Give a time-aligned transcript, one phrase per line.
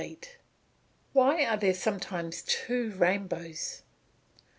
[1.15, 3.83] _Why are there sometimes two rainbows?